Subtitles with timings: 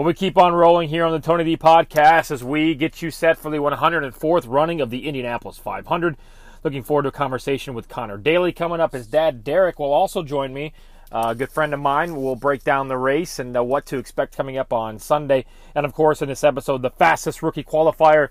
[0.00, 3.10] Well, we keep on rolling here on the Tony D podcast as we get you
[3.10, 6.16] set for the 104th running of the Indianapolis 500.
[6.64, 8.94] Looking forward to a conversation with Connor Daly coming up.
[8.94, 10.72] His dad, Derek, will also join me.
[11.12, 13.98] Uh, a good friend of mine will break down the race and uh, what to
[13.98, 15.44] expect coming up on Sunday.
[15.74, 18.30] And of course, in this episode, the fastest rookie qualifier,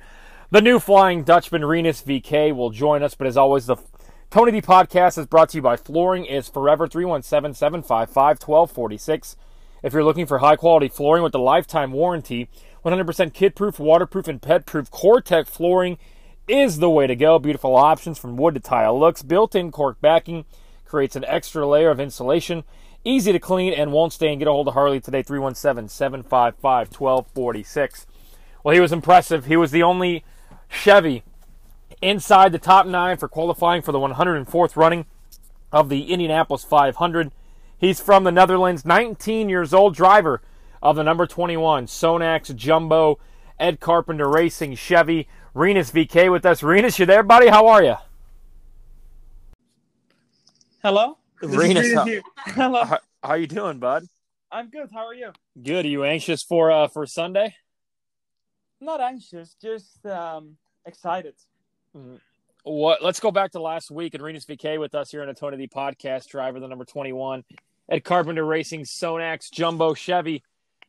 [0.50, 3.14] the new Flying Dutchman, Rinus VeeKay, will join us.
[3.14, 3.78] But as always, the
[4.32, 9.36] Tony D podcast is brought to you by Flooring is Forever 317 755 1246.
[9.82, 12.50] If you're looking for high quality flooring with a lifetime warranty,
[12.84, 15.98] 100% kid proof, waterproof, and pet proof COREtec flooring
[16.48, 17.40] is the way to go.
[17.40, 19.22] Beautiful options from wood to tile looks.
[19.22, 20.46] Built in cork backing
[20.86, 22.64] creates an extra layer of insulation.
[23.06, 24.40] Easy to clean and won't stain.
[24.40, 26.56] Get a hold of Harley today, 317 755
[26.92, 28.08] 1246.
[28.64, 29.46] Well, he was impressive.
[29.46, 30.26] He was the only
[30.68, 31.24] Chevy
[32.02, 35.06] inside the top nine for qualifying for the 104th running
[35.72, 37.32] of the Indianapolis 500.
[37.80, 40.42] He's from the Netherlands, 19 years old, driver
[40.82, 43.20] of the number 21 Sonax Jumbo
[43.58, 45.28] Ed Carpenter Racing Chevy.
[45.54, 46.62] Rinus VeeKay with us.
[46.62, 47.48] Rinus, you there, buddy?
[47.48, 47.96] How are you?
[50.84, 51.18] Hello.
[51.42, 52.06] Rinus, how,
[52.38, 52.84] Hello.
[52.84, 54.06] how, how you doing, bud?
[54.52, 54.90] I'm good.
[54.94, 55.32] How are you?
[55.62, 55.86] Good.
[55.86, 57.56] Are you anxious for uh, for Sunday?
[58.82, 61.36] Not anxious, just um, excited.
[62.64, 63.04] What?
[63.04, 65.58] Let's go back to last week and Rinus VeeKay with us here on the Tony
[65.58, 66.28] D podcast.
[66.28, 67.44] Driver, the number 21
[67.90, 70.44] Ed Carpenter Racing Sonax Jumbo Chevy.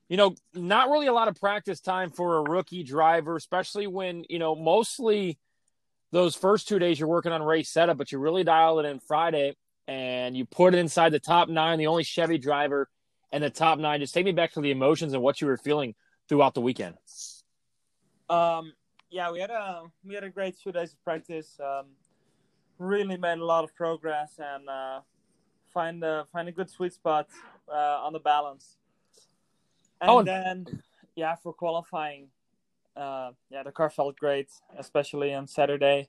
[0.09, 4.25] You know, not really a lot of practice time for a rookie driver, especially when,
[4.29, 5.39] you know, mostly
[6.11, 8.99] those first two days you're working on race setup, but you really dial it in
[8.99, 9.57] Friday
[9.87, 12.89] and you put it inside the top nine, the only Chevy driver
[13.33, 14.01] and the top nine.
[14.01, 15.95] Just take me back to the emotions and what you were feeling
[16.29, 16.97] throughout the weekend.
[18.29, 18.73] Um,
[19.11, 21.59] yeah, we had a we had a great two days of practice.
[21.59, 21.87] Um,
[22.79, 25.01] really made a lot of progress and uh,
[25.73, 27.29] find a find a good sweet spot
[27.69, 28.77] uh, on the balance.
[30.01, 30.23] And Oh.
[30.23, 30.67] then,
[31.15, 32.29] yeah, for qualifying,
[32.97, 36.09] uh, yeah, the car felt great, especially on Saturday.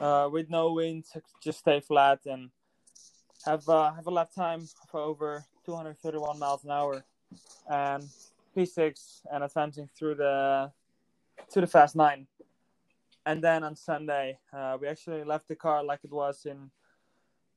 [0.00, 1.04] Uh, with no wind,
[1.42, 2.50] just stay flat and
[3.46, 7.04] have uh, have a lap time for over 231 miles an hour,
[7.70, 8.04] and
[8.56, 10.72] P6 and advancing through the
[11.52, 12.26] to the fast nine.
[13.26, 16.70] And then on Sunday, uh, we actually left the car like it was in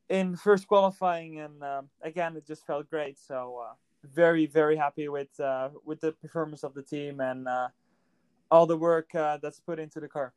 [0.09, 3.17] in first qualifying, and um, again, it just felt great.
[3.19, 3.73] So uh,
[4.03, 7.67] very very happy with uh, with the performance of the team and uh,
[8.49, 10.33] all the work uh, that's put into the car.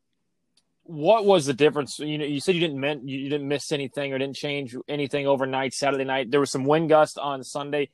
[0.83, 1.99] what was the difference?
[1.99, 5.27] You know, you said you didn't meant you didn't miss anything or didn't change anything
[5.27, 6.31] overnight Saturday night.
[6.31, 7.89] There was some wind gust on Sunday.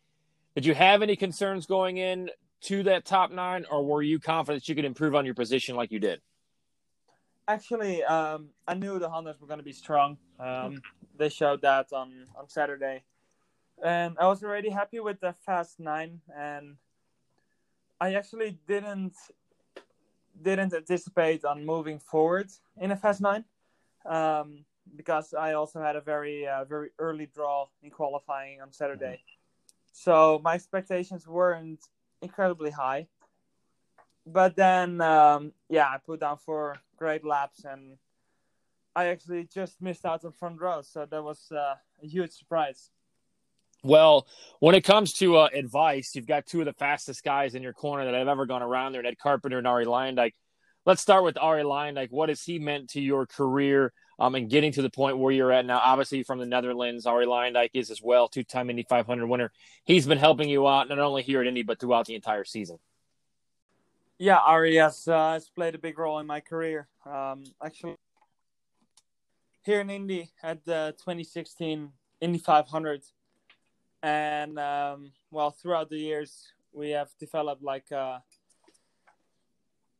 [0.56, 2.30] Did you have any concerns going in
[2.62, 5.92] to that top nine, or were you confident you could improve on your position like
[5.92, 6.22] you did?
[7.48, 10.18] Actually, um, I knew the Hondas were going to be strong.
[10.40, 10.82] Um,
[11.18, 13.04] they showed that on, on Saturday.
[13.84, 16.20] And I was already happy with the Fast 9.
[16.38, 16.76] And
[18.00, 19.16] I actually didn't
[20.40, 23.44] didn't anticipate on moving forward in a Fast 9
[24.06, 24.66] um,
[24.96, 29.22] because I also had a very uh, very early draw in qualifying on Saturday.
[29.94, 31.80] So my expectations weren't
[32.22, 33.08] incredibly high.
[34.28, 37.98] But then, um, yeah, I put down four great laps, and
[38.94, 40.82] I actually just missed out on front row.
[40.82, 42.90] So that was uh, a huge surprise.
[43.84, 44.28] Well,
[44.60, 47.74] when it comes to uh, advice, you've got two of the fastest guys in your
[47.74, 50.34] corner that I've ever gone around there, Ned Carpenter and Arie Luyendyk.
[50.86, 52.10] Let's start with Arie Luyendyk.
[52.12, 55.52] What has he meant to your career um, and getting to the point where you're
[55.54, 55.80] at now?
[55.82, 59.52] Obviously, from the Netherlands, Arie Luyendyk is as well, two-time Indy 500 winner.
[59.86, 62.80] He's been helping you out not only here at Indy but throughout the entire season.
[64.20, 66.88] Yeah, Arie has, uh, has played a big role in my career.
[67.06, 67.96] Um, actually,
[69.64, 71.92] here in Indy at the 2016
[72.22, 73.04] Indy 500,
[74.02, 78.24] and um, well, throughout the years we have developed like a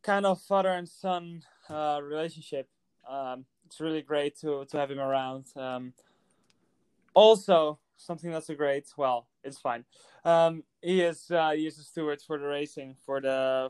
[0.02, 2.68] kind of father and son uh, relationship.
[3.08, 5.46] Um, it's really great to to have him around.
[5.56, 5.94] Um,
[7.14, 8.88] also, something that's a great.
[8.98, 9.86] Well, it's fine.
[10.26, 13.70] Um, he is uh, he is a steward for the racing for the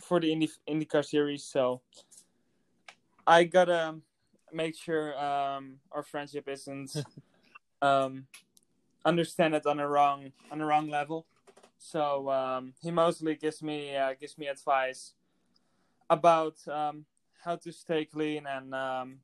[0.00, 1.44] for the Indy IndyCar series.
[1.44, 1.80] So
[3.26, 3.96] I gotta
[4.52, 7.04] make sure um, our friendship isn't
[7.82, 8.26] um,
[9.04, 11.26] understand it on a wrong on a wrong level.
[11.78, 15.12] So um, he mostly gives me uh, gives me advice
[16.08, 17.04] about um,
[17.42, 19.18] how to stay clean, and um,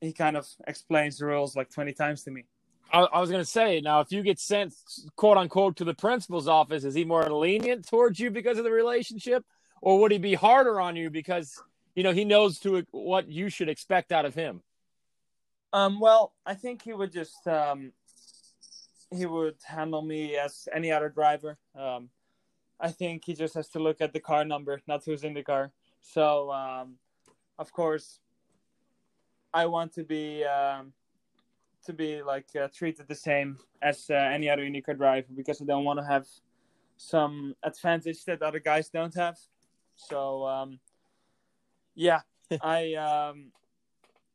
[0.00, 2.44] he kind of explains the rules like twenty times to me.
[2.92, 4.74] I, I was to say, now, if you get sent,
[5.16, 8.70] quote unquote, to the principal's office, is he more lenient towards you because of the
[8.70, 9.44] relationship?
[9.80, 11.62] Or would he be harder on you because,
[11.94, 14.62] you know, he knows to what you should expect out of him?
[15.72, 17.92] Um, well, I think he would just um,
[19.10, 21.58] he would handle me as any other driver.
[21.78, 22.08] Um,
[22.80, 25.42] I think he just has to look at the car number, not who's in the
[25.42, 25.72] car.
[26.00, 26.96] So, um,
[27.58, 28.20] of course,
[29.52, 30.92] I want to be um,
[31.86, 35.64] to be like uh, treated the same as uh, any other IndyCar driver because I
[35.64, 36.26] don't want to have
[36.96, 39.38] some advantage that other guys don't have.
[39.96, 40.78] So, um,
[41.94, 42.20] yeah,
[42.62, 43.52] I um,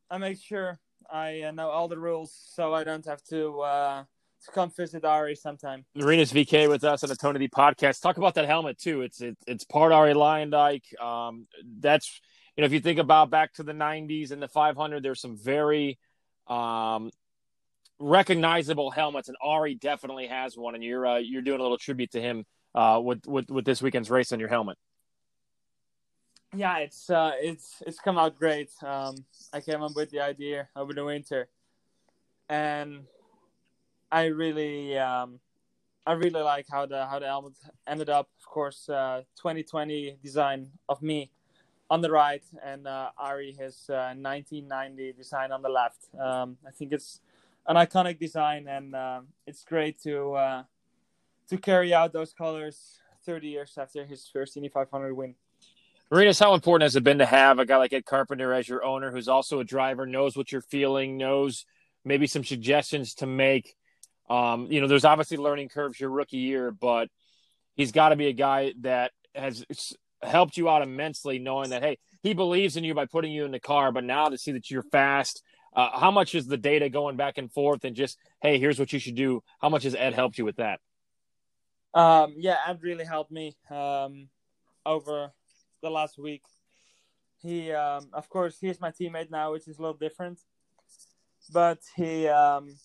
[0.09, 0.79] I make sure
[1.11, 4.03] I uh, know all the rules so I don't have to uh,
[4.45, 5.85] to come visit Arie sometime.
[5.95, 8.01] Marinas VeeKay with us on the Tony D podcast.
[8.01, 9.01] Talk about that helmet too.
[9.01, 10.99] It's it, it's part Arie Luyendyk.
[11.01, 11.47] Um,
[11.79, 12.19] that's
[12.55, 15.37] you know if you think about back to the '90s and the 500, there's some
[15.37, 15.99] very
[16.47, 17.11] um,
[17.99, 20.75] recognizable helmets, and Arie definitely has one.
[20.75, 23.81] And you're uh, you're doing a little tribute to him uh, with with with this
[23.81, 24.77] weekend's race on your helmet.
[26.53, 28.71] Yeah, it's uh, it's it's come out great.
[28.83, 31.48] Um, I came up with the idea over the winter,
[32.50, 33.06] and
[34.12, 35.39] I really, um,
[36.06, 37.53] I really like how the how the helmet
[37.88, 38.30] ended up.
[38.38, 41.31] Of course, uh, 2020 design of me
[41.89, 46.09] on the right, and uh, Arie his uh, 1990 design on the left.
[46.19, 47.21] Um, I think it's
[47.65, 50.63] an iconic design, and uh, it's great to uh,
[51.47, 55.36] to carry out those colors 30 years after his first Indy 500 win.
[56.11, 58.83] Rinus, how important has it been to have a guy like Ed Carpenter as your
[58.83, 61.65] owner, who's also a driver, knows what you're feeling, knows
[62.03, 63.73] maybe some suggestions to make?
[64.29, 67.07] Um, you know, there's obviously learning curves your rookie year, but
[67.75, 69.65] he's got to be a guy that has
[70.21, 73.51] helped you out immensely, knowing that hey, he believes in you by putting you in
[73.51, 73.93] the car.
[73.93, 75.41] But now to see that you're fast,
[75.73, 78.91] uh, how much is the data going back and forth, and just hey, here's what
[78.91, 79.43] you should do?
[79.61, 80.81] How much has Ed helped you with that?
[81.93, 84.27] Um, yeah, Ed really helped me um,
[84.85, 85.31] over
[85.81, 86.44] the last week.
[87.42, 90.39] He, um, of course, he's my teammate now, which is a little different.
[91.51, 92.75] But he um,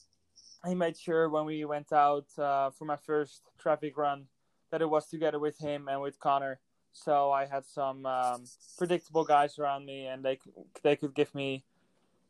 [0.66, 4.26] he made sure when we went out uh, for my first traffic run
[4.70, 6.58] that it was together with him and with Connor.
[6.92, 8.44] So I had some um,
[8.78, 10.38] predictable guys around me, and they
[10.82, 11.64] they could give me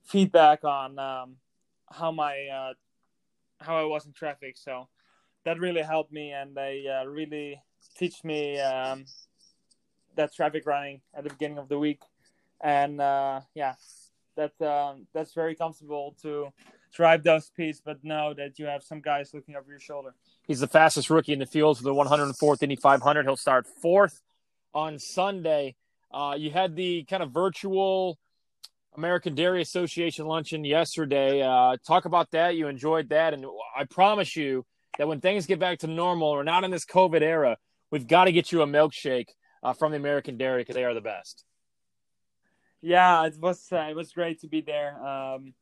[0.05, 1.37] feedback on um,
[1.91, 2.75] how my uh,
[3.61, 4.57] how I was in traffic.
[4.59, 4.89] So
[5.45, 7.63] that really helped me, and they uh, really
[7.97, 9.07] teach me um,
[10.17, 12.01] that traffic running at the beginning of the week.
[12.61, 13.75] And uh, yeah,
[14.37, 16.49] that uh, that's very comfortable to
[16.95, 20.15] drive those speeds, but know that you have some guys looking over your shoulder.
[20.47, 23.27] He's the fastest rookie in the field for the 104th Indy 500.
[23.27, 24.23] He'll start fourth
[24.75, 25.75] on Sunday.
[26.13, 28.19] Uh, you had the kind of virtual
[28.97, 31.43] American Dairy Association luncheon yesterday.
[31.43, 32.57] Uh, talk about that.
[32.57, 33.45] You enjoyed that, and
[33.77, 34.65] I promise you
[34.99, 37.59] that when things get back to normal, or not in this COVID era,
[37.91, 39.29] we've got to get you a milkshake
[39.67, 41.45] uh, from the American Dairy because they are the best.
[42.81, 44.95] Yeah, it was uh, it was great to be there.
[45.05, 45.55] Um,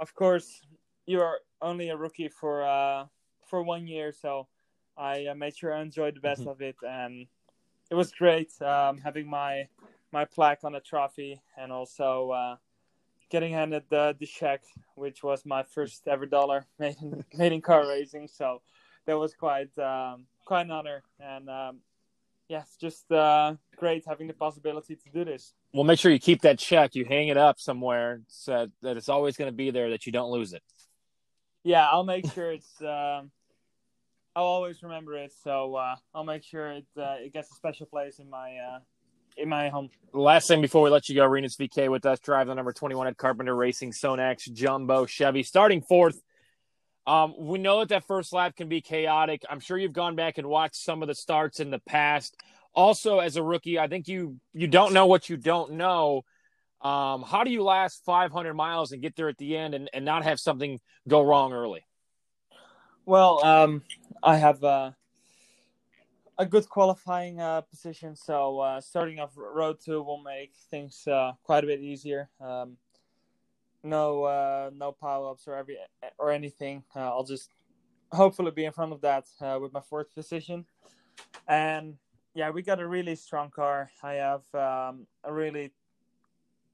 [0.00, 0.60] of course,
[1.06, 3.06] you are only a rookie for uh,
[3.46, 4.48] for one year, so
[4.96, 6.50] I uh, made sure I enjoyed the best mm-hmm.
[6.50, 7.26] of it, and
[7.88, 9.68] it was great um, having my
[10.10, 12.56] my plaque on a trophy, and also uh,
[13.30, 14.62] getting handed the the check,
[14.96, 18.26] which was my first ever dollar made in, made in car racing.
[18.26, 18.60] So
[19.06, 21.78] that was quite um, quite an honor, and um,
[22.52, 25.54] yes, just uh, great having the possibility to do this.
[25.72, 26.94] Well, make sure you keep that check.
[26.94, 30.12] You hang it up somewhere so that it's always going to be there, that you
[30.12, 30.62] don't lose it.
[31.64, 32.70] Yeah, I'll make sure it's.
[32.82, 33.30] Um,
[34.34, 37.84] I'll always remember it, so uh, I'll make sure it uh, it gets a special
[37.84, 38.78] place in my uh,
[39.36, 39.90] in my home.
[40.14, 42.94] Last thing before we let you go, Rinus VeeKay with us, drive the number twenty
[42.94, 46.22] one Ed Carpenter Racing Sonax Jumbo Chevy, starting fourth.
[47.06, 49.44] Um, we know that that first lap can be chaotic.
[49.50, 52.36] I'm sure you've gone back and watched some of the starts in the past.
[52.74, 56.22] Also, as a rookie, I think you you don't know what you don't know.
[56.80, 60.04] Um, how do you last 500 miles and get there at the end and, and
[60.04, 61.84] not have something go wrong early?
[63.04, 63.82] Well, um,
[64.22, 64.92] I have uh,
[66.38, 71.32] a good qualifying uh, position, so uh, starting off road two will make things uh,
[71.44, 72.30] quite a bit easier.
[72.40, 72.76] Um,
[73.82, 75.76] no, uh, no power ups or every
[76.18, 76.84] or anything.
[76.94, 77.50] Uh, I'll just
[78.12, 80.64] hopefully be in front of that uh, with my fourth position,
[81.48, 81.96] and
[82.34, 83.90] yeah, we got a really strong car.
[84.02, 85.72] I have um, a really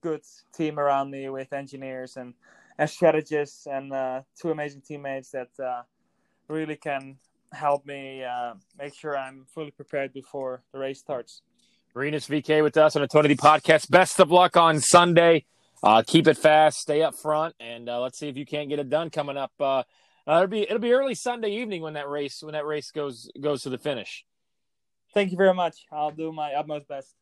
[0.00, 0.22] good
[0.54, 2.34] team around me with engineers and,
[2.78, 5.82] and strategists and uh, two amazing teammates that uh,
[6.48, 7.16] really can
[7.52, 11.42] help me uh, make sure I'm fully prepared before the race starts.
[11.94, 13.90] Rinus VeeKay with us on the Tony D podcast.
[13.90, 15.44] Best of luck on Sunday.
[15.82, 18.78] Uh, keep it fast, stay up front, and uh, let's see if you can't get
[18.78, 19.52] it done coming up.
[19.60, 19.84] Uh,
[20.26, 23.62] it'll be it'll be early Sunday evening when that race when that race goes goes
[23.62, 24.24] to the finish.
[25.14, 25.86] Thank you very much.
[25.92, 27.14] I'll do my utmost best.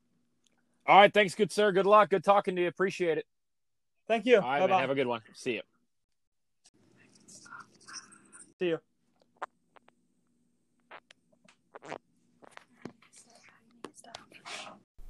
[0.86, 1.72] All right, thanks, good sir.
[1.72, 2.10] Good luck.
[2.10, 2.68] Good talking to you.
[2.68, 3.26] Appreciate it.
[4.08, 4.36] Thank you.
[4.36, 5.20] All right, man, have a good one.
[5.34, 5.62] See you.
[8.58, 8.78] See you.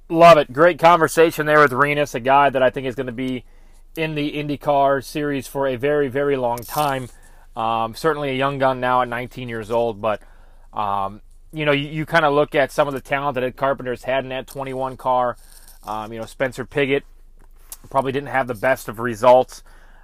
[0.09, 0.53] Love it.
[0.53, 3.43] Great conversation there with Rinus, a guy that I think is going to be
[3.97, 7.09] in the IndyCar series for a very, very long time.
[7.57, 10.21] Um, certainly a young gun now at 19 years old, but
[10.71, 11.21] um,
[11.51, 14.03] you know, you, you kind of look at some of the talent that Ed Carpenter's
[14.03, 15.35] had in that 21 car.
[15.83, 17.03] Um, you know, Spencer Pigot
[17.89, 19.61] probably didn't have the best of results,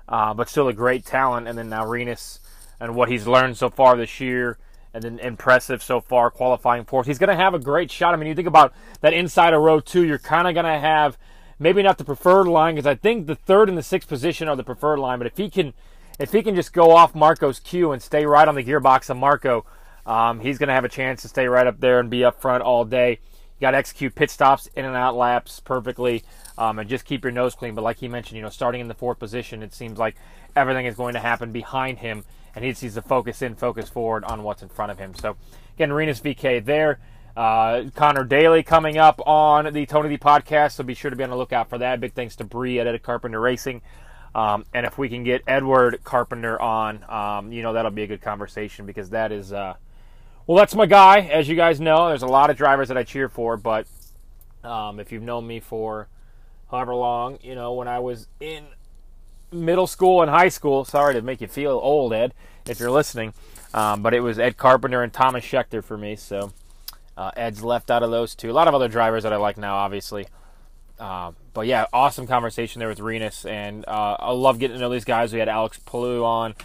[0.10, 1.48] uh, but still a great talent.
[1.48, 2.42] And then now Rinus
[2.78, 4.58] and what he's learned so far this year
[4.94, 7.08] and then impressive so far qualifying fourth.
[7.08, 8.14] He's going to have a great shot.
[8.14, 10.80] I mean, you think about that inside of row two, you're kind of going to
[10.80, 11.18] have
[11.60, 14.56] maybe not the preferred line because I think the third and the sixth position are
[14.56, 15.18] the preferred line.
[15.18, 15.74] But if he can,
[16.20, 19.18] if he can just go off Marco's cue and stay right on the gearbox of
[19.18, 19.66] Marco,
[20.06, 22.40] um, he's going to have a chance to stay right up there and be up
[22.40, 23.20] front all day.
[23.58, 26.24] You got to execute pit stops, in and out laps perfectly,
[26.58, 27.76] um, and just keep your nose clean.
[27.76, 30.16] But like he mentioned, you know, starting in the fourth position, it seems like
[30.56, 34.24] everything is going to happen behind him and he needs to focus in, focus forward
[34.26, 35.14] on what's in front of him.
[35.16, 35.36] So,
[35.76, 37.00] again, Rinus VeeKay there.
[37.36, 41.24] Uh, Connor Daly coming up on the Tony D podcast, so be sure to be
[41.24, 42.00] on the lookout for that.
[42.00, 43.82] Big thanks to Bree at Ed Carpenter Racing.
[44.36, 48.08] Um, and if we can get Edward Carpenter on, um, you know, that'll be a
[48.08, 49.76] good conversation because that is, uh,
[50.46, 51.22] well, that's my guy.
[51.22, 53.88] As you guys know, there's a lot of drivers that I cheer for, but
[54.64, 56.08] um, if you've known me for
[56.70, 58.66] however long, you know, when I was in
[59.54, 60.86] middle school and high school.
[60.86, 62.34] Sorry to make you feel old, Ed,
[62.68, 63.34] if you're listening.
[63.74, 66.16] Um, but it was Ed Carpenter and Tomas Scheckter for me.
[66.16, 66.54] So
[67.18, 68.52] uh, Ed's left out of those two.
[68.52, 70.28] A lot of other drivers that I like now, obviously.
[71.00, 74.90] Uh, but yeah, awesome conversation there with Rinus, and uh, I love getting to know
[74.90, 75.34] these guys.
[75.34, 76.56] We had Alex Palou on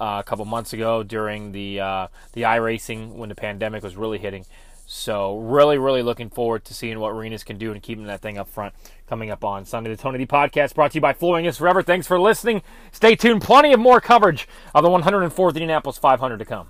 [0.00, 4.18] uh, a couple months ago during the uh, the iRacing when the pandemic was really
[4.18, 4.44] hitting.
[4.86, 8.38] So really, really looking forward to seeing what Rinus can do and keeping that thing
[8.38, 8.72] up front
[9.08, 9.90] coming up on Sunday.
[9.90, 11.82] The Tony D podcast brought to you by Flooring is Forever.
[11.82, 12.62] Thanks for listening.
[12.92, 13.42] Stay tuned.
[13.42, 16.68] Plenty of more coverage of the 104th Indianapolis 500 to come.